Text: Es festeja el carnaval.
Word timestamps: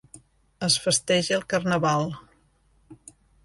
Es 0.67 0.77
festeja 0.85 1.37
el 1.37 1.45
carnaval. 1.55 2.11